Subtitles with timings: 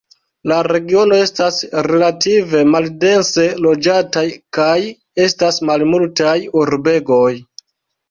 [0.51, 4.27] La regiono estas relative maldense loĝata,
[4.61, 4.73] kaj
[5.29, 7.33] estas malmultaj urbegoj.